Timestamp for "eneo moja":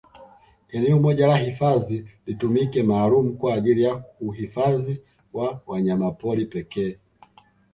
0.77-1.27